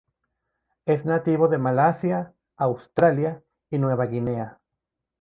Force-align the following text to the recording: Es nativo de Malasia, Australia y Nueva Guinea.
Es 0.87 1.05
nativo 1.05 1.47
de 1.47 1.59
Malasia, 1.59 2.33
Australia 2.57 3.43
y 3.69 3.77
Nueva 3.77 4.07
Guinea. 4.07 4.57